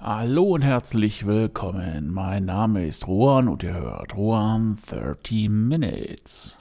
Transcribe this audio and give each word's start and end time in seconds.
Hallo 0.00 0.54
und 0.54 0.62
herzlich 0.62 1.26
willkommen. 1.26 2.12
Mein 2.12 2.44
Name 2.44 2.86
ist 2.86 3.08
Rohan 3.08 3.48
und 3.48 3.64
ihr 3.64 3.74
hört 3.74 4.16
Rohan 4.16 4.78
30 4.88 5.48
Minutes. 5.48 6.56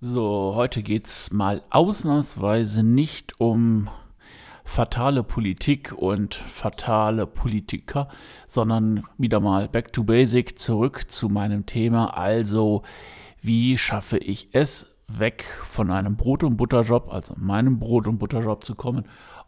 So, 0.00 0.54
heute 0.56 0.82
geht's 0.82 1.30
mal 1.30 1.62
ausnahmsweise 1.70 2.82
nicht 2.82 3.40
um 3.40 3.88
fatale 4.66 5.22
Politik 5.22 5.92
und 5.96 6.34
fatale 6.34 7.26
Politiker, 7.26 8.08
sondern 8.46 9.04
wieder 9.16 9.40
mal 9.40 9.68
back 9.68 9.92
to 9.92 10.04
basic 10.04 10.58
zurück 10.58 11.10
zu 11.10 11.28
meinem 11.30 11.64
Thema. 11.64 12.16
Also, 12.18 12.82
wie 13.40 13.78
schaffe 13.78 14.18
ich 14.18 14.48
es, 14.52 14.86
weg 15.08 15.44
von 15.62 15.90
einem 15.90 16.16
Brot- 16.16 16.42
und 16.42 16.56
Butterjob, 16.56 17.12
also 17.12 17.34
meinem 17.38 17.78
Brot- 17.78 18.08
und 18.08 18.18
Butterjob 18.18 18.64
zu 18.64 18.74
kommen 18.74 19.04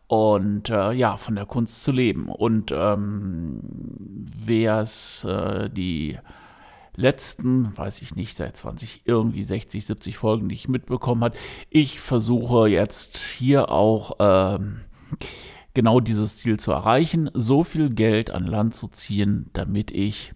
und 0.06 0.70
äh, 0.70 0.92
ja, 0.92 1.16
von 1.16 1.34
der 1.34 1.46
Kunst 1.46 1.82
zu 1.82 1.90
leben. 1.90 2.28
Und 2.28 2.72
ähm, 2.72 3.60
wer 3.64 4.80
es 4.80 5.24
äh, 5.24 5.68
die 5.68 6.16
letzten, 6.94 7.76
weiß 7.76 8.02
ich 8.02 8.14
nicht, 8.14 8.36
seit 8.36 8.56
20, 8.56 9.02
irgendwie 9.04 9.42
60, 9.42 9.84
70 9.84 10.16
Folgen 10.16 10.46
nicht 10.46 10.68
mitbekommen 10.68 11.24
hat, 11.24 11.36
ich 11.70 12.00
versuche 12.00 12.68
jetzt 12.68 13.18
hier 13.18 13.70
auch 13.70 14.12
ähm, 14.20 14.80
genau 15.74 16.00
dieses 16.00 16.36
Ziel 16.36 16.58
zu 16.58 16.72
erreichen, 16.72 17.30
so 17.34 17.64
viel 17.64 17.90
Geld 17.90 18.30
an 18.30 18.46
Land 18.46 18.74
zu 18.74 18.88
ziehen, 18.88 19.50
damit 19.52 19.90
ich 19.90 20.34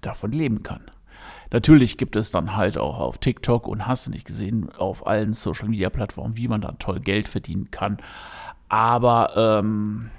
davon 0.00 0.32
leben 0.32 0.62
kann. 0.62 0.90
Natürlich 1.50 1.96
gibt 1.96 2.16
es 2.16 2.30
dann 2.30 2.56
halt 2.56 2.76
auch 2.76 2.98
auf 2.98 3.18
TikTok 3.18 3.68
und 3.68 3.86
hast 3.86 4.06
du 4.06 4.10
nicht 4.10 4.26
gesehen, 4.26 4.70
auf 4.76 5.06
allen 5.06 5.32
Social 5.32 5.68
Media 5.68 5.90
Plattformen, 5.90 6.36
wie 6.36 6.48
man 6.48 6.60
dann 6.60 6.78
toll 6.78 7.00
Geld 7.00 7.28
verdienen 7.28 7.70
kann. 7.70 7.98
Aber 8.68 9.32
ähm, 9.36 10.10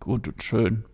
gut 0.00 0.28
und 0.28 0.42
schön. 0.42 0.84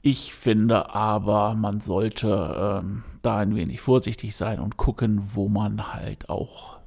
Ich 0.00 0.34
finde 0.34 0.94
aber, 0.94 1.54
man 1.54 1.80
sollte 1.80 2.80
ähm, 2.82 3.04
da 3.22 3.38
ein 3.38 3.54
wenig 3.54 3.80
vorsichtig 3.80 4.34
sein 4.34 4.58
und 4.58 4.76
gucken, 4.76 5.20
wo 5.34 5.48
man 5.48 5.92
halt 5.92 6.28
auch 6.28 6.78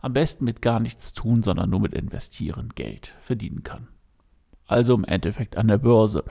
am 0.00 0.12
besten 0.12 0.44
mit 0.44 0.62
gar 0.62 0.80
nichts 0.80 1.12
tun, 1.12 1.42
sondern 1.42 1.70
nur 1.70 1.80
mit 1.80 1.94
investieren 1.94 2.70
Geld 2.74 3.14
verdienen 3.20 3.62
kann. 3.62 3.88
Also 4.66 4.94
im 4.94 5.04
Endeffekt 5.04 5.56
an 5.56 5.68
der 5.68 5.78
Börse. 5.78 6.24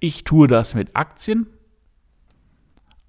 Ich 0.00 0.24
tue 0.24 0.48
das 0.48 0.74
mit 0.74 0.96
Aktien, 0.96 1.46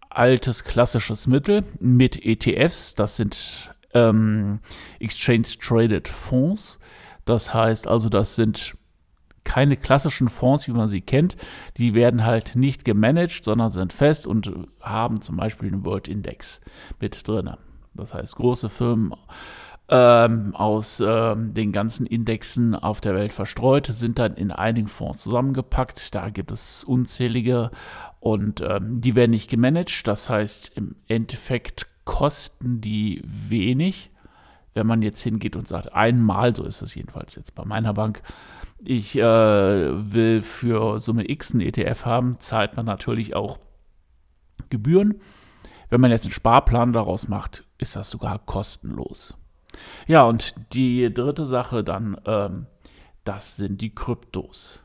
altes 0.09 0.63
klassisches 0.63 1.25
Mittel, 1.25 1.63
mit 1.79 2.23
ETFs, 2.23 2.93
das 2.95 3.15
sind 3.15 3.73
ähm, 3.93 4.59
Exchange 4.99 5.47
Traded 5.59 6.07
Fonds. 6.07 6.79
Das 7.25 7.53
heißt 7.53 7.87
also, 7.87 8.09
das 8.09 8.35
sind 8.35 8.75
keine 9.43 9.77
klassischen 9.77 10.29
Fonds, 10.29 10.67
wie 10.67 10.71
man 10.71 10.89
sie 10.89 11.01
kennt. 11.01 11.35
Die 11.77 11.93
werden 11.93 12.25
halt 12.25 12.55
nicht 12.55 12.85
gemanagt, 12.85 13.43
sondern 13.43 13.71
sind 13.71 13.93
fest 13.93 14.27
und 14.27 14.51
haben 14.81 15.21
zum 15.21 15.37
Beispiel 15.37 15.69
einen 15.69 15.85
World 15.85 16.07
Index 16.07 16.61
mit 16.99 17.27
drin. 17.27 17.51
Das 17.93 18.13
heißt, 18.13 18.35
große 18.35 18.69
Firmen 18.69 19.13
ähm, 19.95 20.55
aus 20.55 21.03
ähm, 21.05 21.53
den 21.53 21.71
ganzen 21.71 22.07
Indexen 22.07 22.73
auf 22.73 22.99
der 22.99 23.13
Welt 23.13 23.31
verstreut, 23.31 23.85
sind 23.85 24.17
dann 24.17 24.33
in 24.33 24.49
einigen 24.49 24.87
Fonds 24.87 25.21
zusammengepackt. 25.21 26.15
Da 26.15 26.31
gibt 26.31 26.51
es 26.51 26.83
unzählige 26.83 27.69
und 28.19 28.59
ähm, 28.61 29.01
die 29.01 29.13
werden 29.13 29.31
nicht 29.31 29.51
gemanagt. 29.51 30.07
Das 30.07 30.31
heißt, 30.31 30.71
im 30.75 30.95
Endeffekt 31.07 31.85
kosten 32.05 32.81
die 32.81 33.21
wenig. 33.23 34.09
Wenn 34.73 34.87
man 34.87 35.03
jetzt 35.03 35.21
hingeht 35.21 35.55
und 35.55 35.67
sagt, 35.67 35.93
einmal, 35.93 36.55
so 36.55 36.63
ist 36.63 36.81
es 36.81 36.95
jedenfalls 36.95 37.35
jetzt 37.35 37.53
bei 37.53 37.63
meiner 37.63 37.93
Bank, 37.93 38.23
ich 38.79 39.15
äh, 39.15 39.21
will 39.21 40.41
für 40.41 40.97
Summe 40.97 41.29
X 41.29 41.51
einen 41.53 41.61
ETF 41.61 42.05
haben, 42.05 42.37
zahlt 42.39 42.75
man 42.75 42.87
natürlich 42.87 43.35
auch 43.35 43.59
Gebühren. 44.71 45.21
Wenn 45.91 46.01
man 46.01 46.09
jetzt 46.09 46.25
einen 46.25 46.33
Sparplan 46.33 46.93
daraus 46.93 47.27
macht, 47.27 47.63
ist 47.77 47.95
das 47.95 48.09
sogar 48.09 48.39
kostenlos. 48.39 49.37
Ja, 50.07 50.23
und 50.23 50.55
die 50.73 51.13
dritte 51.13 51.45
Sache 51.45 51.83
dann, 51.83 52.17
ähm, 52.25 52.67
das 53.23 53.55
sind 53.55 53.81
die 53.81 53.93
Kryptos. 53.93 54.79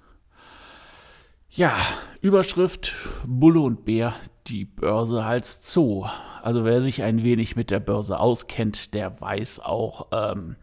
Ja, 1.51 1.77
Überschrift 2.21 2.95
Bulle 3.27 3.61
und 3.61 3.85
Bär, 3.85 4.15
die 4.47 4.65
Börse 4.65 5.25
als 5.25 5.73
Zoo. 5.73 6.05
Also 6.43 6.65
wer 6.65 6.83
sich 6.83 7.03
ein 7.03 7.25
wenig 7.25 7.57
mit 7.57 7.71
der 7.71 7.81
Börse 7.81 8.21
auskennt, 8.21 8.95
der 8.95 9.21
weiß 9.21 9.61
auch, 9.61 10.09
ähm, 10.13 10.57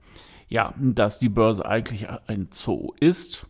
ja, 0.47 0.73
dass 0.77 1.19
die 1.19 1.29
Börse 1.29 1.65
eigentlich 1.65 2.07
ein 2.27 2.49
Zoo 2.51 2.93
ist. 2.99 3.47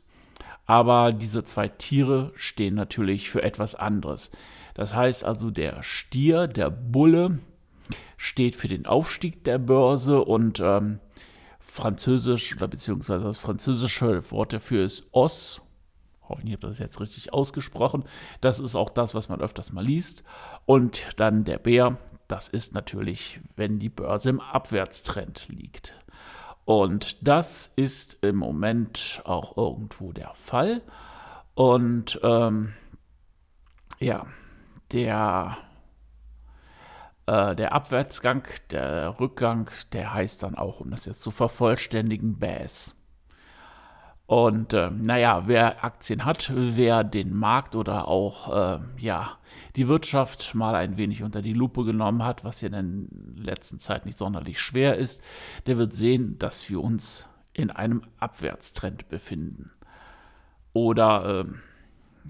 Aber 0.66 1.12
diese 1.12 1.44
zwei 1.44 1.68
Tiere 1.68 2.31
stehen 2.36 2.75
natürlich 2.75 3.30
für 3.30 3.44
etwas 3.44 3.75
anderes. 3.75 4.31
Das 4.74 4.96
heißt 4.96 5.24
also, 5.24 5.52
der 5.52 5.84
Stier, 5.84 6.47
der 6.47 6.69
Bulle, 6.69 7.40
steht 8.18 8.56
für 8.56 8.68
den 8.68 8.85
Aufstieg 8.85 9.44
der 9.44 9.57
Börse 9.57 10.23
und 10.23 10.59
ähm, 10.59 11.00
Französisch 11.59 12.56
oder 12.56 12.68
beziehungsweise 12.68 13.25
das 13.25 13.38
französische 13.38 14.31
Wort 14.31 14.53
dafür 14.53 14.85
ist 14.85 15.07
Os. 15.12 15.62
Hoffentlich 16.28 16.56
habe 16.56 16.68
ich 16.68 16.72
das 16.72 16.79
jetzt 16.79 17.00
richtig 17.00 17.34
ausgesprochen. 17.34 18.06
Das 18.41 18.59
ist 18.59 18.75
auch 18.75 18.90
das, 18.90 19.13
was 19.13 19.29
man 19.29 19.41
öfters 19.41 19.74
mal 19.74 19.85
liest. 19.85 20.24
Und 20.66 21.07
dann 21.18 21.44
der 21.44 21.59
Bär, 21.59 21.97
das 22.28 22.47
ist 22.47 22.74
natürlich, 22.74 23.40
wenn 23.56 23.78
die 23.78 23.90
Börse 23.90 24.29
im 24.29 24.40
Abwärtstrend 24.40 25.47
liegt. 25.50 25.95
Und 26.63 27.28
das 27.28 27.72
ist 27.75 28.18
im 28.22 28.38
Moment 28.38 29.22
auch 29.24 29.56
irgendwo 29.56 30.13
der 30.13 30.34
Fall. 30.34 30.81
Und 31.53 32.19
ähm, 32.24 32.74
ja, 34.00 34.25
der 34.91 35.57
äh, 37.28 37.56
der 37.56 37.74
Abwärtsgang, 37.74 38.44
der 38.72 39.19
Rückgang, 39.19 39.69
der 39.94 40.13
heißt 40.13 40.44
dann 40.44 40.56
auch, 40.56 40.80
um 40.80 40.91
das 40.91 41.06
jetzt 41.06 41.22
zu 41.22 41.31
vervollständigen, 41.31 42.40
Bass. 42.40 42.96
Und 44.28 44.74
äh, 44.74 44.90
naja, 44.90 45.44
wer 45.46 45.84
Aktien 45.84 46.25
hat, 46.25 46.52
wer 46.56 47.03
den 47.03 47.36
Markt 47.36 47.75
oder 47.75 48.08
auch 48.08 48.80
äh, 48.80 48.80
ja, 48.97 49.38
die 49.75 49.88
Wirtschaft 49.88 50.56
mal 50.56 50.74
ein 50.74 50.97
wenig 50.97 51.22
unter 51.22 51.44
die 51.44 51.53
Lupe 51.53 51.84
genommen 51.84 52.24
hat, 52.24 52.44
was 52.44 52.62
ja 52.62 52.69
in 52.69 53.08
der 53.36 53.44
letzten 53.46 53.78
Zeit 53.78 54.07
nicht 54.07 54.18
sonderlich 54.18 54.59
schwer 54.59 54.96
ist, 54.96 55.22
der 55.68 55.78
wird 55.78 55.94
sehen, 55.94 56.40
dass 56.40 56.68
wir 56.72 56.81
uns 56.81 57.28
in 57.53 57.69
einem 57.69 58.02
Abwärtstrend 58.19 59.09
befinden. 59.09 59.72
Oder 60.74 61.46
äh, 61.46 61.46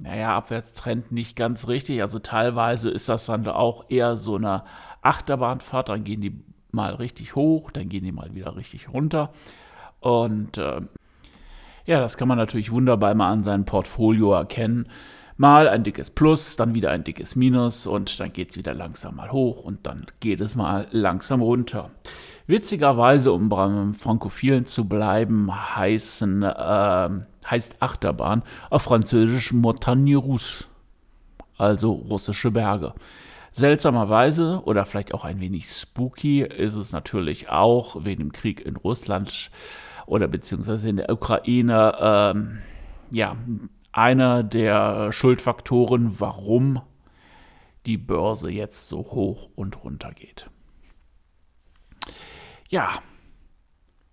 naja, 0.02 0.36
Abwärtstrend 0.36 1.12
nicht 1.12 1.36
ganz 1.36 1.68
richtig. 1.68 2.02
Also 2.02 2.20
teilweise 2.20 2.90
ist 2.90 3.10
das 3.10 3.26
dann 3.28 3.48
auch 3.48 3.86
eher 3.90 4.18
so 4.18 4.36
eine 4.36 4.64
Achterbahnfahrt. 5.02 5.90
Dann 5.90 6.04
gehen 6.04 6.22
die 6.22 6.40
mal 6.72 6.96
richtig 6.96 7.36
hoch, 7.36 7.72
dann 7.72 7.90
gehen 7.90 8.04
die 8.04 8.12
mal 8.12 8.36
wieder 8.36 8.56
richtig 8.56 8.90
runter. 8.90 9.32
Und 10.00 10.58
äh, 10.58 10.82
ja, 11.86 12.00
das 12.00 12.18
kann 12.18 12.28
man 12.28 12.38
natürlich 12.38 12.72
wunderbar 12.72 13.16
mal 13.16 13.32
an 13.32 13.44
seinem 13.44 13.66
Portfolio 13.66 14.34
erkennen. 14.34 14.88
Mal 15.38 15.68
ein 15.68 15.84
dickes 15.84 16.12
Plus, 16.12 16.56
dann 16.56 16.76
wieder 16.76 16.92
ein 16.92 17.04
dickes 17.04 17.36
Minus 17.36 17.88
und 17.88 18.20
dann 18.20 18.32
geht 18.32 18.52
es 18.52 18.58
wieder 18.58 18.74
langsam 18.74 19.18
mal 19.18 19.32
hoch 19.32 19.64
und 19.64 19.86
dann 19.86 20.06
geht 20.22 20.40
es 20.40 20.56
mal 20.56 20.88
langsam 20.92 21.42
runter. 21.42 21.90
Witzigerweise, 22.48 23.32
um 23.34 23.50
beim 23.50 23.94
Frankophilen 23.94 24.66
zu 24.66 24.88
bleiben, 24.88 25.76
heißen, 25.76 26.44
äh, 26.44 27.10
heißt 27.50 27.82
Achterbahn 27.82 28.44
auf 28.70 28.84
Französisch 28.84 29.54
Montagne 29.54 30.18
Russe, 30.18 30.66
also 31.58 31.92
russische 31.94 32.52
Berge. 32.52 32.94
Seltsamerweise 33.52 34.62
oder 34.66 34.86
vielleicht 34.86 35.14
auch 35.14 35.24
ein 35.24 35.40
wenig 35.40 35.70
spooky 35.70 36.42
ist 36.42 36.76
es 36.76 36.92
natürlich 36.92 37.50
auch 37.50 38.04
wegen 38.04 38.24
dem 38.24 38.32
Krieg 38.34 38.66
in 38.66 38.76
Russland 38.76 39.50
oder 40.06 40.28
beziehungsweise 40.28 40.90
in 40.90 40.98
der 40.98 41.10
Ukraine 41.10 41.96
ähm, 42.00 42.58
ja 43.12 43.38
einer 43.94 44.44
der 44.44 45.14
Schuldfaktoren, 45.14 46.20
warum 46.20 46.82
die 47.86 47.98
Börse 47.98 48.52
jetzt 48.52 48.90
so 48.90 49.00
hoch 49.00 49.50
und 49.56 49.84
runter 49.84 50.12
geht. 50.12 50.50
Ja, 52.70 53.00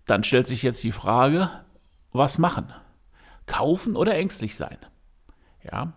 dann 0.06 0.23
stellt 0.23 0.46
sich 0.46 0.62
jetzt 0.62 0.84
die 0.84 0.93
Frage, 0.93 1.50
was 2.12 2.38
machen? 2.38 2.73
Kaufen 3.47 3.97
oder 3.97 4.15
ängstlich 4.15 4.56
sein? 4.56 4.79
Ja, 5.71 5.93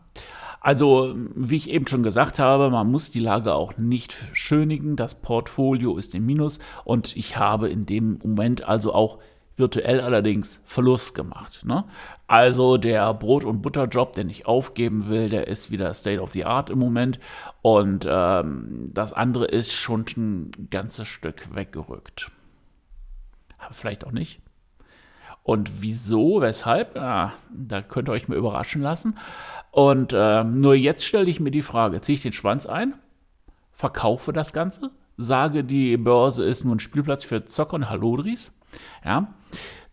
also 0.66 1.14
wie 1.36 1.58
ich 1.58 1.70
eben 1.70 1.86
schon 1.86 2.02
gesagt 2.02 2.40
habe, 2.40 2.72
man 2.72 2.90
muss 2.90 3.12
die 3.12 3.20
Lage 3.20 3.54
auch 3.54 3.78
nicht 3.78 4.16
schönigen. 4.34 4.96
Das 4.96 5.22
Portfolio 5.22 5.96
ist 5.98 6.16
im 6.16 6.26
Minus 6.26 6.58
und 6.84 7.16
ich 7.16 7.38
habe 7.38 7.70
in 7.70 7.86
dem 7.86 8.20
Moment 8.24 8.64
also 8.64 8.94
auch 8.94 9.20
virtuell 9.58 10.02
allerdings 10.02 10.60
Verlust 10.66 11.16
gemacht. 11.16 11.64
Ne? 11.66 11.86
Also 12.28 12.78
der 12.78 13.14
Brot- 13.14 13.46
und 13.46 13.62
Butterjob, 13.62 14.14
den 14.14 14.30
ich 14.30 14.48
aufgeben 14.48 15.08
will, 15.08 15.30
der 15.30 15.48
ist 15.48 15.72
wieder 15.72 15.94
State 15.94 16.20
of 16.20 16.32
the 16.32 16.46
Art 16.46 16.70
im 16.70 16.80
Moment. 16.80 17.20
Und 17.62 18.06
ähm, 18.10 18.90
das 18.94 19.14
andere 19.14 19.46
ist 19.46 19.74
schon 19.74 20.06
ein 20.18 20.52
ganzes 20.72 21.08
Stück 21.08 21.54
weggerückt. 21.56 22.32
Vielleicht 23.72 24.06
auch 24.06 24.12
nicht. 24.12 24.42
Und 25.46 25.84
wieso, 25.84 26.42
weshalb? 26.42 26.96
Ja, 26.96 27.34
da 27.54 27.84
könnt 27.84 28.10
ihr 28.10 28.14
euch 28.14 28.28
mal 28.28 28.36
überraschen 28.36 28.82
lassen. 28.82 29.20
Und 29.70 30.12
ähm, 30.16 30.58
nur 30.58 30.74
jetzt 30.74 31.06
stelle 31.06 31.30
ich 31.30 31.40
mir 31.40 31.52
die 31.52 31.62
Frage, 31.62 32.02
ziehe 32.02 32.16
ich 32.16 32.24
den 32.24 32.34
Schwanz 32.34 32.66
ein, 32.66 32.96
verkaufe 33.72 34.34
das 34.34 34.54
Ganze, 34.54 34.90
sage, 35.18 35.64
die 35.64 35.98
Börse 35.98 36.44
ist 36.44 36.66
nur 36.66 36.76
ein 36.76 36.80
Spielplatz 36.80 37.24
für 37.24 37.46
Zocker 37.46 37.76
und 37.76 37.90
Hallodris, 37.92 38.54
ja, 39.06 39.36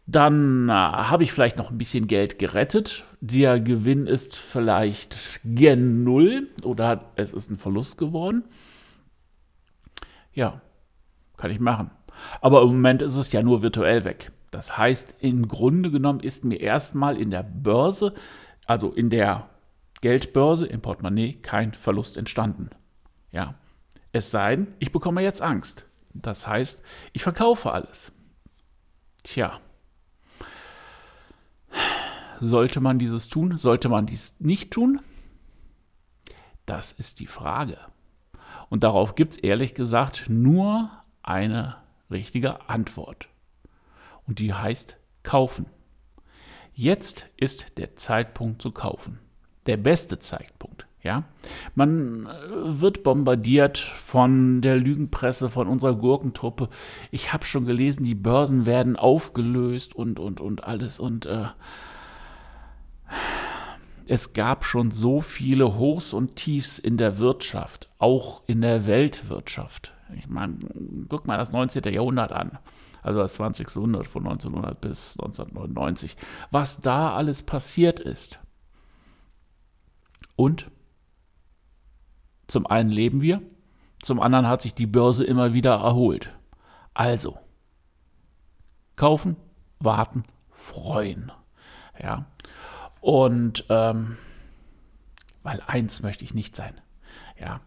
dann 0.06 0.70
äh, 0.70 0.72
habe 0.72 1.22
ich 1.22 1.32
vielleicht 1.32 1.58
noch 1.58 1.70
ein 1.70 1.76
bisschen 1.76 2.06
Geld 2.06 2.38
gerettet. 2.38 3.04
Der 3.20 3.60
Gewinn 3.60 4.06
ist 4.06 4.36
vielleicht 4.36 5.40
gen 5.44 6.02
Null 6.02 6.48
oder 6.64 7.12
es 7.16 7.34
ist 7.34 7.50
ein 7.50 7.56
Verlust 7.56 7.98
geworden. 7.98 8.44
Ja, 10.32 10.62
kann 11.36 11.50
ich 11.50 11.60
machen. 11.60 11.90
Aber 12.40 12.62
im 12.62 12.68
Moment 12.68 13.02
ist 13.02 13.16
es 13.16 13.32
ja 13.32 13.42
nur 13.42 13.60
virtuell 13.62 14.04
weg. 14.04 14.32
Das 14.52 14.76
heißt, 14.76 15.14
im 15.20 15.48
Grunde 15.48 15.90
genommen 15.90 16.20
ist 16.20 16.44
mir 16.44 16.60
erstmal 16.60 17.16
in 17.16 17.30
der 17.30 17.42
Börse, 17.42 18.14
also 18.66 18.92
in 18.92 19.08
der 19.08 19.48
Geldbörse, 20.02 20.66
im 20.66 20.82
Portemonnaie, 20.82 21.32
kein 21.40 21.72
Verlust 21.72 22.18
entstanden. 22.18 22.68
Ja, 23.30 23.54
es 24.12 24.30
sei 24.30 24.56
denn, 24.56 24.74
ich 24.78 24.92
bekomme 24.92 25.22
jetzt 25.22 25.40
Angst. 25.40 25.86
Das 26.12 26.46
heißt, 26.46 26.82
ich 27.14 27.22
verkaufe 27.22 27.72
alles. 27.72 28.12
Tja. 29.22 29.58
Sollte 32.38 32.80
man 32.80 32.98
dieses 32.98 33.28
tun? 33.28 33.56
Sollte 33.56 33.88
man 33.88 34.04
dies 34.04 34.36
nicht 34.38 34.70
tun? 34.70 35.00
Das 36.66 36.92
ist 36.92 37.20
die 37.20 37.26
Frage. 37.26 37.78
Und 38.68 38.84
darauf 38.84 39.14
gibt 39.14 39.32
es 39.32 39.38
ehrlich 39.38 39.74
gesagt 39.74 40.28
nur 40.28 40.90
eine 41.22 41.76
richtige 42.10 42.68
Antwort. 42.68 43.28
Und 44.26 44.38
die 44.38 44.54
heißt 44.54 44.98
kaufen. 45.22 45.66
Jetzt 46.74 47.28
ist 47.36 47.78
der 47.78 47.96
Zeitpunkt 47.96 48.62
zu 48.62 48.70
kaufen. 48.70 49.18
Der 49.66 49.76
beste 49.76 50.18
Zeitpunkt. 50.18 50.86
Ja, 51.02 51.24
man 51.74 52.26
äh, 52.26 52.30
wird 52.80 53.02
bombardiert 53.02 53.78
von 53.78 54.62
der 54.62 54.76
Lügenpresse, 54.76 55.50
von 55.50 55.66
unserer 55.66 55.96
Gurkentruppe. 55.96 56.68
Ich 57.10 57.32
habe 57.32 57.44
schon 57.44 57.66
gelesen, 57.66 58.04
die 58.04 58.14
Börsen 58.14 58.66
werden 58.66 58.96
aufgelöst 58.96 59.96
und 59.96 60.20
und 60.20 60.40
und 60.40 60.62
alles 60.62 61.00
und 61.00 61.26
äh, 61.26 61.46
es 64.06 64.32
gab 64.32 64.64
schon 64.64 64.92
so 64.92 65.20
viele 65.20 65.76
Hochs 65.76 66.12
und 66.12 66.36
Tiefs 66.36 66.78
in 66.78 66.96
der 66.96 67.18
Wirtschaft, 67.18 67.90
auch 67.98 68.42
in 68.46 68.60
der 68.60 68.86
Weltwirtschaft. 68.86 69.94
Ich 70.16 70.28
meine, 70.28 70.58
guck 71.08 71.26
mal 71.26 71.38
das 71.38 71.52
19. 71.52 71.84
Jahrhundert 71.92 72.32
an, 72.32 72.58
also 73.02 73.20
das 73.20 73.34
20. 73.34 73.68
Jahrhundert 73.68 74.06
von 74.06 74.26
1900 74.26 74.80
bis 74.80 75.18
1999, 75.18 76.16
was 76.50 76.80
da 76.80 77.14
alles 77.14 77.42
passiert 77.42 78.00
ist. 78.00 78.40
Und 80.36 80.70
zum 82.46 82.66
einen 82.66 82.90
leben 82.90 83.20
wir, 83.20 83.42
zum 84.02 84.20
anderen 84.20 84.48
hat 84.48 84.62
sich 84.62 84.74
die 84.74 84.86
Börse 84.86 85.24
immer 85.24 85.52
wieder 85.52 85.74
erholt. 85.74 86.34
Also, 86.94 87.38
kaufen, 88.96 89.36
warten, 89.78 90.24
freuen. 90.50 91.32
Ja. 92.00 92.26
Und 93.00 93.64
ähm, 93.68 94.16
weil 95.42 95.60
eins 95.66 96.02
möchte 96.02 96.24
ich 96.24 96.34
nicht 96.34 96.54
sein. 96.56 96.80
Ja, 97.40 97.60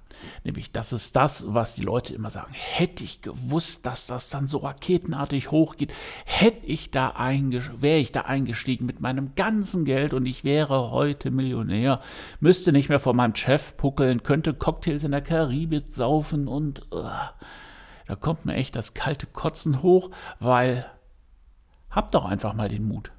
nämlich 0.45 0.71
das 0.71 0.93
ist 0.93 1.15
das, 1.17 1.53
was 1.53 1.75
die 1.75 1.81
Leute 1.81 2.13
immer 2.13 2.29
sagen. 2.29 2.53
Hätte 2.53 3.03
ich 3.03 3.21
gewusst, 3.21 3.85
dass 3.85 4.07
das 4.07 4.29
dann 4.29 4.47
so 4.47 4.59
raketenartig 4.59 5.51
hochgeht, 5.51 5.91
hätte 6.23 6.65
ich 6.65 6.91
da 6.91 7.13
wäre 7.17 7.97
ich 7.97 8.13
da 8.13 8.21
eingestiegen 8.21 8.85
mit 8.85 9.01
meinem 9.01 9.35
ganzen 9.35 9.83
Geld 9.83 10.13
und 10.13 10.25
ich 10.25 10.45
wäre 10.45 10.91
heute 10.91 11.29
Millionär, 11.29 11.99
müsste 12.39 12.71
nicht 12.71 12.87
mehr 12.87 13.01
vor 13.01 13.13
meinem 13.13 13.35
Chef 13.35 13.75
puckeln, 13.75 14.23
könnte 14.23 14.53
Cocktails 14.53 15.03
in 15.03 15.11
der 15.11 15.21
Karibik 15.21 15.85
saufen 15.89 16.47
und 16.47 16.83
uh, 16.93 17.09
da 18.07 18.15
kommt 18.15 18.45
mir 18.45 18.53
echt 18.53 18.75
das 18.75 18.93
kalte 18.93 19.25
Kotzen 19.25 19.81
hoch, 19.81 20.11
weil 20.39 20.85
habt 21.89 22.13
doch 22.13 22.25
einfach 22.25 22.53
mal 22.53 22.69
den 22.69 22.87
Mut. 22.87 23.11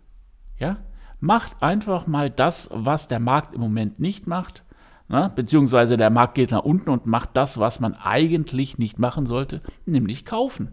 Ja? 0.59 0.79
Macht 1.21 1.63
einfach 1.63 2.07
mal 2.07 2.31
das, 2.31 2.71
was 2.73 3.09
der 3.09 3.21
Markt 3.21 3.55
im 3.55 3.61
Moment 3.61 4.01
nicht 4.01 4.27
macht 4.27 4.63
Ne? 5.09 5.31
Beziehungsweise 5.35 5.97
der 5.97 6.11
Markt 6.11 6.35
geht 6.35 6.51
nach 6.51 6.65
unten 6.65 6.91
und 6.91 7.07
macht 7.07 7.31
das, 7.35 7.59
was 7.59 7.81
man 7.81 7.95
eigentlich 7.95 8.79
nicht 8.79 8.99
machen 8.99 9.27
sollte, 9.27 9.63
nämlich 9.85 10.25
kaufen. 10.25 10.73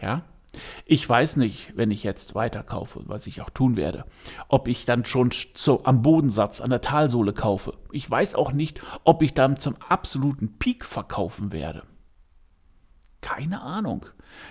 Ja, 0.00 0.22
ich 0.84 1.08
weiß 1.08 1.36
nicht, 1.36 1.76
wenn 1.76 1.90
ich 1.90 2.02
jetzt 2.02 2.34
weiterkaufe, 2.34 3.02
was 3.06 3.26
ich 3.26 3.40
auch 3.40 3.50
tun 3.50 3.76
werde, 3.76 4.04
ob 4.48 4.68
ich 4.68 4.84
dann 4.86 5.04
schon 5.04 5.30
zu, 5.30 5.84
am 5.84 6.02
Bodensatz, 6.02 6.60
an 6.60 6.70
der 6.70 6.80
Talsohle 6.80 7.32
kaufe. 7.32 7.74
Ich 7.90 8.08
weiß 8.10 8.34
auch 8.34 8.52
nicht, 8.52 8.80
ob 9.04 9.22
ich 9.22 9.34
dann 9.34 9.56
zum 9.56 9.76
absoluten 9.88 10.58
Peak 10.58 10.84
verkaufen 10.84 11.52
werde. 11.52 11.82
Keine 13.24 13.62
Ahnung. 13.62 14.04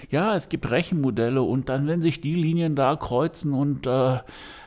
Ja, 0.09 0.35
es 0.35 0.49
gibt 0.49 0.71
Rechenmodelle 0.71 1.43
und 1.43 1.69
dann, 1.69 1.85
wenn 1.85 2.01
sich 2.01 2.21
die 2.21 2.33
Linien 2.33 2.75
da 2.75 2.95
kreuzen 2.95 3.53
und 3.53 3.85
äh, 3.85 4.17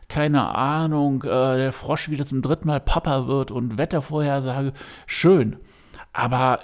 keine 0.06 0.55
Ahnung, 0.55 1.25
äh, 1.25 1.56
der 1.56 1.73
Frosch 1.73 2.08
wieder 2.08 2.25
zum 2.25 2.41
dritten 2.41 2.69
Mal 2.69 2.79
Papa 2.79 3.26
wird 3.26 3.50
und 3.50 3.79
Wettervorhersage, 3.79 4.75
schön. 5.08 5.56
Aber 6.12 6.61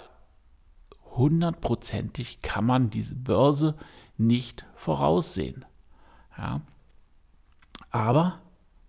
hundertprozentig 1.16 2.42
kann 2.42 2.64
man 2.64 2.90
diese 2.90 3.16
Börse 3.16 3.74
nicht 4.16 4.64
voraussehen. 4.76 5.64
Ja. 6.38 6.60
Aber 7.90 8.38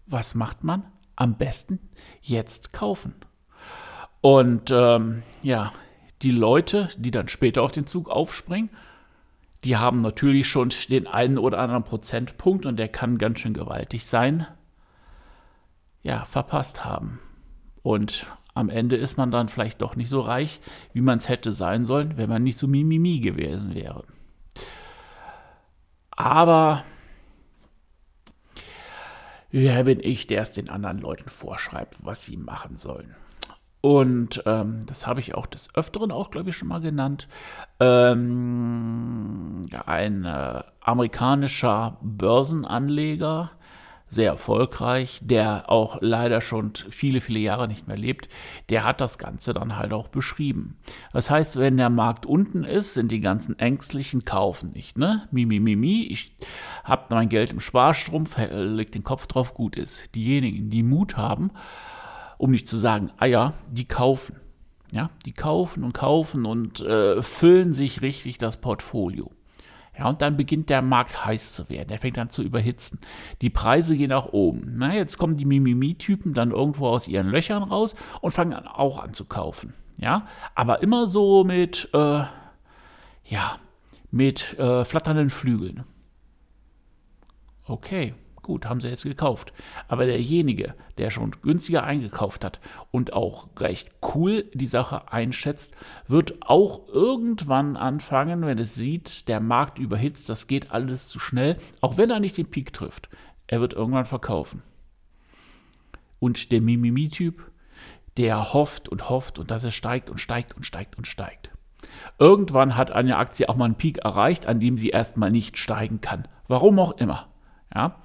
was 0.06 0.36
macht 0.36 0.64
man? 0.64 0.84
Am 1.16 1.38
besten 1.38 1.80
jetzt 2.22 2.72
kaufen. 2.72 3.16
Und 4.22 4.70
ähm, 4.72 5.24
ja, 5.42 5.74
die 6.24 6.32
Leute, 6.32 6.90
die 6.98 7.12
dann 7.12 7.28
später 7.28 7.62
auf 7.62 7.72
den 7.72 7.86
Zug 7.86 8.10
aufspringen, 8.10 8.70
die 9.64 9.78
haben 9.78 10.02
natürlich 10.02 10.48
schon 10.48 10.70
den 10.90 11.08
einen 11.08 11.38
oder 11.38 11.60
anderen 11.60 11.84
Prozentpunkt 11.84 12.66
und 12.66 12.78
der 12.78 12.90
kann 12.90 13.18
ganz 13.18 13.40
schön 13.40 13.54
gewaltig 13.54 14.06
sein, 14.06 14.48
ja, 16.02 16.26
verpasst 16.26 16.84
haben. 16.84 17.20
Und 17.82 18.28
am 18.54 18.70
Ende 18.70 18.96
ist 18.96 19.18
man 19.18 19.32
dann 19.32 19.48
vielleicht 19.48 19.82
doch 19.82 19.96
nicht 19.96 20.10
so 20.10 20.22
reich, 20.22 20.60
wie 20.94 21.02
man 21.02 21.18
es 21.18 21.30
hätte 21.30 21.54
sein 21.54 21.86
sollen, 21.86 22.18
wenn 22.18 22.30
man 22.30 22.44
nicht 22.44 22.58
so 22.58 22.68
mimimi 22.68 23.20
gewesen 23.20 23.74
wäre. 23.74 24.04
Aber 26.12 26.84
wer 29.50 29.84
bin 29.86 30.00
ich, 30.02 30.28
der 30.28 30.42
es 30.42 30.52
den 30.52 30.70
anderen 30.70 31.00
Leuten 31.00 31.30
vorschreibt, 31.30 31.98
was 32.04 32.24
sie 32.24 32.38
machen 32.38 32.78
sollen? 32.78 33.16
Und 33.86 34.42
ähm, 34.46 34.80
das 34.86 35.08
habe 35.08 35.20
ich 35.20 35.36
auch 35.36 35.46
des 35.46 35.76
Öfteren 35.76 36.14
auch, 36.14 36.32
glaube 36.32 36.52
ich, 36.52 36.56
schon 36.56 36.70
mal 36.70 36.80
genannt. 36.80 37.28
Ähm, 37.82 39.64
ein 39.86 40.24
äh, 40.24 40.64
amerikanischer 40.80 41.98
Börsenanleger, 42.02 43.52
sehr 44.08 44.32
erfolgreich, 44.32 45.20
der 45.22 45.70
auch 45.70 45.98
leider 46.00 46.40
schon 46.40 46.72
viele, 46.92 47.20
viele 47.20 47.40
Jahre 47.40 47.68
nicht 47.68 47.86
mehr 47.86 47.98
lebt, 47.98 48.30
der 48.70 48.86
hat 48.86 49.02
das 49.02 49.18
Ganze 49.18 49.54
dann 49.54 49.76
halt 49.76 49.92
auch 49.92 50.08
beschrieben. 50.08 50.78
Das 51.12 51.30
heißt, 51.30 51.60
wenn 51.60 51.76
der 51.76 51.90
Markt 51.90 52.26
unten 52.26 52.64
ist, 52.64 52.94
sind 52.94 53.12
die 53.12 53.20
ganzen 53.20 53.60
Ängstlichen 53.60 54.24
kaufen 54.24 54.70
nicht, 54.74 54.98
ne? 54.98 55.28
Mimi, 55.32 55.60
mi, 55.60 55.76
mi, 55.76 56.04
ich 56.06 56.38
habe 56.86 57.08
mein 57.10 57.28
Geld 57.28 57.52
im 57.52 57.60
Sparstrumpf, 57.60 58.38
leg 58.50 58.94
den 58.94 59.04
Kopf 59.04 59.28
drauf, 59.28 59.54
gut 59.54 59.76
ist. 59.76 60.16
Diejenigen, 60.16 60.70
die 60.70 60.84
Mut 60.84 61.18
haben, 61.18 61.52
um 62.44 62.52
nicht 62.52 62.68
zu 62.68 62.78
sagen 62.78 63.10
Eier, 63.18 63.54
die 63.72 63.86
kaufen. 63.86 64.36
Ja, 64.92 65.10
die 65.26 65.32
kaufen 65.32 65.86
und 65.86 65.94
kaufen 65.94 66.46
und 66.46 66.82
äh, 66.82 67.24
füllen 67.24 67.72
sich 67.72 68.02
richtig 68.02 68.38
das 68.38 68.58
Portfolio. 68.58 69.32
Ja, 69.98 70.10
und 70.10 70.22
dann 70.22 70.36
beginnt 70.36 70.70
der 70.70 70.82
Markt 70.82 71.26
heiß 71.26 71.54
zu 71.54 71.70
werden. 71.70 71.88
Der 71.88 72.00
fängt 72.00 72.18
an 72.18 72.32
zu 72.32 72.44
überhitzen. 72.44 73.00
Die 73.42 73.50
Preise 73.50 73.96
gehen 73.96 74.10
nach 74.10 74.34
oben. 74.34 74.74
Na, 74.76 74.94
jetzt 74.94 75.18
kommen 75.18 75.38
die 75.38 75.46
Mimimi-Typen 75.46 76.34
dann 76.34 76.52
irgendwo 76.52 76.90
aus 76.90 77.08
ihren 77.08 77.30
Löchern 77.30 77.64
raus 77.64 77.96
und 78.20 78.32
fangen 78.32 78.52
dann 78.52 78.68
auch 78.68 79.02
an 79.02 79.14
zu 79.14 79.24
kaufen. 79.24 79.74
Ja, 79.96 80.28
aber 80.54 80.84
immer 80.84 81.08
so 81.08 81.46
mit, 81.46 81.90
äh, 81.94 82.26
ja, 83.24 83.56
mit 84.12 84.60
äh, 84.60 84.84
flatternden 84.84 85.30
Flügeln. 85.30 85.86
Okay, 87.66 88.16
Gut, 88.44 88.66
haben 88.66 88.82
sie 88.82 88.90
jetzt 88.90 89.04
gekauft. 89.04 89.54
Aber 89.88 90.06
derjenige, 90.06 90.76
der 90.98 91.10
schon 91.10 91.32
günstiger 91.42 91.86
eingekauft 91.86 92.44
hat 92.44 92.60
und 92.92 93.14
auch 93.14 93.48
recht 93.58 93.90
cool 94.14 94.44
die 94.54 94.68
Sache 94.68 95.12
einschätzt, 95.12 95.76
wird 96.10 96.42
auch 96.42 96.90
irgendwann 96.90 97.78
anfangen, 97.78 98.46
wenn 98.46 98.60
es 98.60 98.76
sieht, 98.76 99.30
der 99.30 99.40
Markt 99.40 99.80
überhitzt, 99.80 100.28
das 100.28 100.48
geht 100.48 100.72
alles 100.72 101.08
zu 101.08 101.20
schnell, 101.20 101.58
auch 101.80 101.96
wenn 101.96 102.12
er 102.12 102.20
nicht 102.20 102.38
den 102.38 102.50
Peak 102.50 102.74
trifft. 102.74 103.08
Er 103.48 103.62
wird 103.62 103.74
irgendwann 103.74 104.06
verkaufen. 104.06 104.62
Und 106.20 106.52
der 106.52 106.60
Mimimi-Typ, 106.60 107.50
der 108.18 108.54
hofft 108.54 108.90
und 108.90 109.10
hofft 109.10 109.40
und 109.40 109.52
dass 109.52 109.64
es 109.64 109.74
steigt 109.74 110.10
und 110.10 110.20
steigt 110.20 110.54
und 110.56 110.66
steigt 110.66 110.98
und 110.98 111.08
steigt. 111.08 111.50
Irgendwann 112.20 112.76
hat 112.76 112.92
eine 112.92 113.18
Aktie 113.18 113.48
auch 113.48 113.56
mal 113.56 113.66
einen 113.66 113.76
Peak 113.76 114.00
erreicht, 114.00 114.48
an 114.48 114.60
dem 114.60 114.78
sie 114.78 114.90
erstmal 114.90 115.32
nicht 115.32 115.58
steigen 115.58 116.02
kann. 116.02 116.28
Warum 116.50 116.78
auch 116.80 116.98
immer. 116.98 117.33
Ja? 117.74 117.96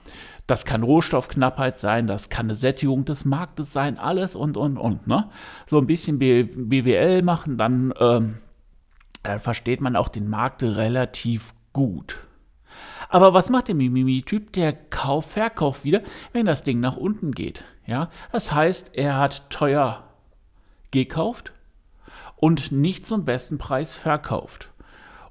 Das 0.46 0.64
kann 0.64 0.82
Rohstoffknappheit 0.82 1.78
sein, 1.78 2.06
das 2.06 2.30
kann 2.30 2.46
eine 2.46 2.54
Sättigung 2.54 3.04
des 3.04 3.24
Marktes 3.24 3.72
sein, 3.72 3.98
alles 3.98 4.34
und, 4.34 4.56
und, 4.56 4.78
und. 4.78 5.06
Ne? 5.06 5.28
So 5.66 5.78
ein 5.78 5.86
bisschen 5.86 6.18
BWL 6.18 7.22
machen, 7.22 7.58
dann, 7.58 7.92
ähm, 8.00 8.38
dann 9.22 9.40
versteht 9.40 9.80
man 9.80 9.94
auch 9.94 10.08
den 10.08 10.28
Markt 10.28 10.62
relativ 10.62 11.52
gut. 11.72 12.16
Aber 13.10 13.34
was 13.34 13.50
macht 13.50 13.68
der 13.68 13.74
Mimimi-Typ? 13.74 14.52
Der 14.52 14.72
Kauf, 14.72 15.30
Verkauf 15.32 15.84
wieder, 15.84 16.02
wenn 16.32 16.46
das 16.46 16.62
Ding 16.62 16.80
nach 16.80 16.96
unten 16.96 17.32
geht. 17.32 17.64
Ja? 17.86 18.10
Das 18.32 18.52
heißt, 18.52 18.94
er 18.94 19.18
hat 19.18 19.50
teuer 19.50 20.04
gekauft 20.90 21.52
und 22.36 22.72
nicht 22.72 23.06
zum 23.06 23.24
besten 23.24 23.58
Preis 23.58 23.94
verkauft. 23.94 24.70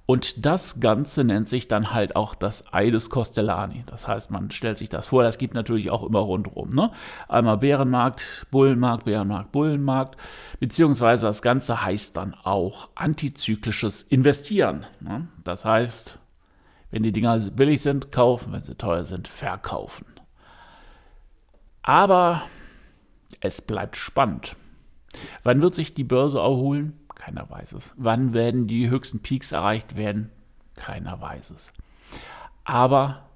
Und 0.07 0.45
das 0.45 0.79
Ganze 0.79 1.25
nennt 1.25 1.49
sich 1.49 1.67
dann 1.67 1.93
halt 1.93 2.15
auch 2.15 2.33
das 2.33 2.73
Ei 2.73 2.91
des 2.91 3.09
Costellani. 3.09 3.83
Das 3.87 4.07
heißt, 4.07 4.31
man 4.31 4.49
stellt 4.51 4.77
sich 4.77 4.87
das 4.87 5.07
vor, 5.07 5.21
das 5.21 5.37
geht 5.37 5.53
natürlich 5.53 5.91
auch 5.91 6.01
immer 6.01 6.19
rundherum. 6.19 6.73
Ne? 6.73 6.91
Einmal 7.27 7.57
Bärenmarkt, 7.57 8.47
Bullenmarkt, 8.49 9.03
Bärenmarkt, 9.03 9.51
Bullenmarkt. 9.51 10.17
Beziehungsweise 10.61 11.25
das 11.25 11.41
Ganze 11.41 11.83
heißt 11.83 12.15
dann 12.15 12.33
auch 12.35 12.87
antizyklisches 12.95 14.01
Investieren. 14.01 14.85
Ne? 15.01 15.27
Das 15.43 15.65
heißt, 15.65 16.17
wenn 16.89 17.03
die 17.03 17.11
Dinger 17.11 17.37
billig 17.51 17.81
sind, 17.81 18.13
kaufen, 18.13 18.53
wenn 18.53 18.61
sie 18.61 18.75
teuer 18.75 19.03
sind, 19.03 19.27
verkaufen. 19.27 20.05
Aber 21.83 22.43
es 23.41 23.61
bleibt 23.61 23.97
spannend. 23.97 24.55
Wann 25.43 25.61
wird 25.61 25.75
sich 25.75 25.93
die 25.93 26.05
Börse 26.05 26.39
erholen? 26.39 26.97
Keiner 27.17 27.49
weiß 27.49 27.73
es. 27.73 27.93
Wann 27.97 28.33
werden 28.33 28.67
die 28.67 28.89
höchsten 28.89 29.21
Peaks 29.21 29.51
erreicht 29.51 29.95
werden? 29.95 30.29
Keiner 30.75 31.19
weiß 31.19 31.49
es. 31.49 31.73
Aber 32.63 33.27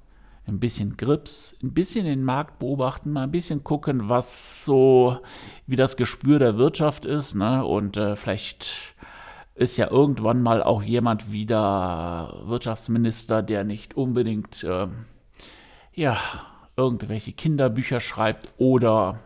ein 0.48 0.60
bisschen 0.60 0.98
Grips, 0.98 1.56
ein 1.64 1.74
bisschen 1.74 2.06
den 2.06 2.24
Markt 2.24 2.60
beobachten, 2.60 3.12
mal 3.12 3.24
ein 3.24 3.32
bisschen 3.32 3.64
gucken, 3.64 4.08
was 4.08 4.64
so, 4.66 5.20
wie 5.66 5.76
das 5.76 5.98
Gespür 5.98 6.40
der 6.40 6.58
Wirtschaft 6.58 7.06
ist. 7.06 7.36
Ne? 7.36 7.66
Und 7.66 7.98
äh, 7.98 8.16
vielleicht 8.16 8.96
ist 9.56 9.78
ja 9.78 9.90
irgendwann 9.90 10.42
mal 10.42 10.62
auch 10.62 10.84
jemand 10.84 11.32
wieder 11.32 12.42
Wirtschaftsminister, 12.46 13.42
der 13.42 13.64
nicht 13.64 13.96
unbedingt, 13.96 14.64
äh, 14.64 14.88
ja, 15.94 16.18
irgendwelche 16.78 17.34
Kinderbücher 17.34 18.00
schreibt 18.00 18.54
oder 18.58 19.20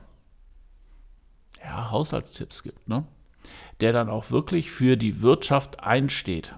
ja, 1.63 1.91
Haushaltstipps 1.91 2.63
gibt. 2.63 2.87
Ne? 2.87 3.05
Der 3.81 3.93
dann 3.93 4.09
auch 4.09 4.31
wirklich 4.31 4.71
für 4.71 4.97
die 4.97 5.21
Wirtschaft 5.21 5.83
einsteht. 5.83 6.53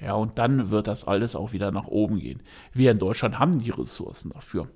Ja, 0.00 0.14
und 0.14 0.38
dann 0.38 0.70
wird 0.70 0.88
das 0.88 1.06
alles 1.06 1.34
auch 1.34 1.52
wieder 1.52 1.70
nach 1.70 1.86
oben 1.86 2.18
gehen. 2.18 2.42
Wir 2.72 2.90
in 2.90 2.98
Deutschland 2.98 3.38
haben 3.38 3.60
die 3.60 3.70
Ressourcen 3.70 4.30
dafür. 4.30 4.68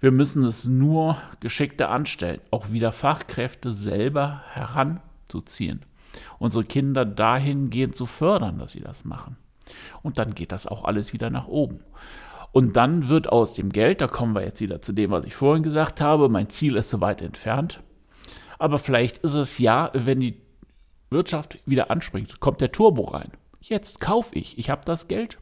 Wir 0.00 0.12
müssen 0.12 0.44
es 0.44 0.66
nur 0.66 1.16
geschickter 1.40 1.90
anstellen, 1.90 2.40
auch 2.50 2.70
wieder 2.70 2.92
Fachkräfte 2.92 3.72
selber 3.72 4.42
heranzuziehen. 4.52 5.80
Unsere 6.38 6.64
Kinder 6.64 7.04
dahingehend 7.04 7.96
zu 7.96 8.06
fördern, 8.06 8.58
dass 8.58 8.72
sie 8.72 8.80
das 8.80 9.04
machen. 9.04 9.36
Und 10.02 10.18
dann 10.18 10.34
geht 10.34 10.52
das 10.52 10.66
auch 10.66 10.84
alles 10.84 11.12
wieder 11.12 11.30
nach 11.30 11.48
oben. 11.48 11.80
Und 12.52 12.76
dann 12.76 13.08
wird 13.08 13.30
aus 13.30 13.54
dem 13.54 13.70
Geld, 13.70 14.00
da 14.00 14.06
kommen 14.06 14.34
wir 14.34 14.44
jetzt 14.44 14.60
wieder 14.60 14.80
zu 14.80 14.92
dem, 14.92 15.10
was 15.10 15.24
ich 15.24 15.34
vorhin 15.34 15.64
gesagt 15.64 16.00
habe, 16.00 16.28
mein 16.28 16.50
Ziel 16.50 16.76
ist 16.76 16.90
so 16.90 17.00
weit 17.00 17.20
entfernt. 17.20 17.82
Aber 18.58 18.78
vielleicht 18.78 19.18
ist 19.18 19.34
es 19.34 19.58
ja, 19.58 19.90
wenn 19.92 20.20
die 20.20 20.43
Wirtschaft 21.10 21.58
wieder 21.66 21.90
anspringt, 21.90 22.40
kommt 22.40 22.60
der 22.60 22.72
Turbo 22.72 23.04
rein. 23.04 23.32
Jetzt 23.60 24.00
kaufe 24.00 24.34
ich. 24.34 24.58
Ich 24.58 24.70
habe 24.70 24.84
das 24.84 25.08
Geld. 25.08 25.38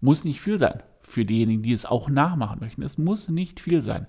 Muss 0.00 0.24
nicht 0.24 0.40
viel 0.40 0.58
sein. 0.58 0.82
Für 1.00 1.24
diejenigen, 1.24 1.62
die 1.62 1.72
es 1.72 1.86
auch 1.86 2.08
nachmachen 2.08 2.60
möchten. 2.60 2.82
Es 2.82 2.98
muss 2.98 3.28
nicht 3.28 3.60
viel 3.60 3.80
sein. 3.80 4.06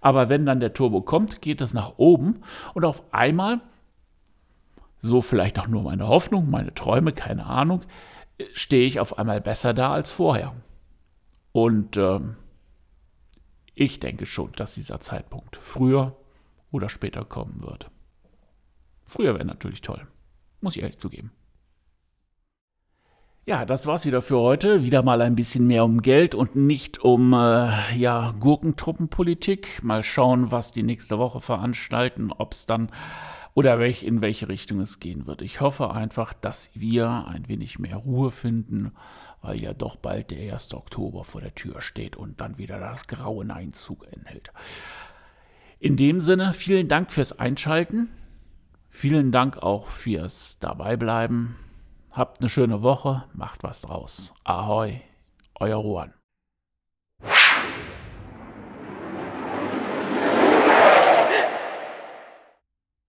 Aber 0.00 0.28
wenn 0.28 0.46
dann 0.46 0.60
der 0.60 0.72
Turbo 0.72 1.02
kommt, 1.02 1.42
geht 1.42 1.60
es 1.60 1.74
nach 1.74 1.98
oben 1.98 2.42
und 2.74 2.84
auf 2.84 3.02
einmal, 3.12 3.60
so 5.00 5.20
vielleicht 5.20 5.58
auch 5.58 5.68
nur 5.68 5.82
meine 5.82 6.08
Hoffnung, 6.08 6.48
meine 6.48 6.74
Träume, 6.74 7.12
keine 7.12 7.46
Ahnung, 7.46 7.82
stehe 8.54 8.86
ich 8.86 9.00
auf 9.00 9.18
einmal 9.18 9.40
besser 9.40 9.74
da 9.74 9.92
als 9.92 10.10
vorher. 10.10 10.54
Und 11.52 11.96
ähm, 11.96 12.36
ich 13.74 14.00
denke 14.00 14.26
schon, 14.26 14.52
dass 14.52 14.74
dieser 14.74 15.00
Zeitpunkt 15.00 15.56
früher 15.56 16.16
oder 16.70 16.88
später 16.88 17.24
kommen 17.24 17.62
wird. 17.62 17.90
Früher 19.08 19.34
wäre 19.34 19.46
natürlich 19.46 19.80
toll. 19.80 20.06
Muss 20.60 20.76
ich 20.76 20.82
ehrlich 20.82 20.98
zugeben. 20.98 21.32
Ja, 23.46 23.64
das 23.64 23.86
war's 23.86 24.04
wieder 24.04 24.20
für 24.20 24.38
heute. 24.38 24.84
Wieder 24.84 25.02
mal 25.02 25.22
ein 25.22 25.34
bisschen 25.34 25.66
mehr 25.66 25.82
um 25.82 26.02
Geld 26.02 26.34
und 26.34 26.54
nicht 26.54 26.98
um 26.98 27.32
äh, 27.32 27.96
ja, 27.96 28.34
Gurkentruppenpolitik. 28.38 29.82
Mal 29.82 30.02
schauen, 30.02 30.50
was 30.50 30.72
die 30.72 30.82
nächste 30.82 31.18
Woche 31.18 31.40
veranstalten, 31.40 32.30
ob 32.30 32.52
es 32.52 32.66
dann 32.66 32.90
oder 33.54 33.78
welch, 33.78 34.02
in 34.02 34.20
welche 34.20 34.50
Richtung 34.50 34.78
es 34.80 35.00
gehen 35.00 35.26
wird. 35.26 35.40
Ich 35.40 35.62
hoffe 35.62 35.90
einfach, 35.92 36.34
dass 36.34 36.70
wir 36.74 37.26
ein 37.26 37.48
wenig 37.48 37.78
mehr 37.78 37.96
Ruhe 37.96 38.30
finden, 38.30 38.92
weil 39.40 39.58
ja 39.62 39.72
doch 39.72 39.96
bald 39.96 40.30
der 40.30 40.52
1. 40.52 40.74
Oktober 40.74 41.24
vor 41.24 41.40
der 41.40 41.54
Tür 41.54 41.80
steht 41.80 42.16
und 42.16 42.42
dann 42.42 42.58
wieder 42.58 42.78
das 42.78 43.06
graue 43.06 43.48
Einzug 43.48 44.06
enthält. 44.12 44.52
In 45.78 45.96
dem 45.96 46.20
Sinne, 46.20 46.52
vielen 46.52 46.88
Dank 46.88 47.10
fürs 47.10 47.38
Einschalten. 47.38 48.10
Vielen 49.00 49.30
Dank 49.30 49.58
auch 49.58 49.86
fürs 49.86 50.58
Dabeibleiben. 50.58 51.54
Habt 52.10 52.40
eine 52.40 52.48
schöne 52.48 52.82
Woche, 52.82 53.22
macht 53.32 53.62
was 53.62 53.80
draus. 53.80 54.34
Ahoi, 54.42 55.00
euer 55.54 55.76
Ruan. 55.76 56.14